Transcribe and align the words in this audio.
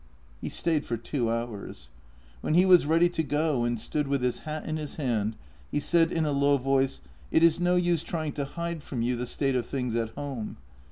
He 0.41 0.49
stayed 0.49 0.83
for 0.83 0.97
two 0.97 1.29
hours. 1.29 1.91
When 2.41 2.55
he 2.55 2.65
was 2.65 2.87
ready 2.87 3.07
to 3.09 3.21
go 3.21 3.65
and 3.65 3.79
stood 3.79 4.07
with 4.07 4.23
his 4.23 4.39
hat 4.39 4.65
in 4.65 4.77
his 4.77 4.95
hand, 4.95 5.35
he 5.69 5.79
said 5.79 6.11
in 6.11 6.25
a 6.25 6.31
low 6.31 6.57
voice:" 6.57 7.01
It 7.31 7.43
is 7.43 7.59
no 7.59 7.75
use 7.75 8.01
trying 8.01 8.31
to 8.31 8.45
hide 8.45 8.81
from 8.81 9.03
you 9.03 9.15
the 9.15 9.27
state 9.27 9.55
of 9.55 9.69
tilings 9.69 9.95
at 9.95 10.09
home. 10.15 10.57